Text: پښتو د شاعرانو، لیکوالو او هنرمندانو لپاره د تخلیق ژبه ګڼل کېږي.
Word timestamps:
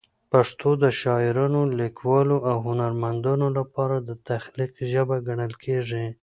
پښتو 0.31 0.69
د 0.83 0.85
شاعرانو، 1.01 1.61
لیکوالو 1.79 2.37
او 2.49 2.57
هنرمندانو 2.67 3.47
لپاره 3.57 3.95
د 4.07 4.09
تخلیق 4.29 4.73
ژبه 4.91 5.15
ګڼل 5.27 5.53
کېږي. 5.63 6.05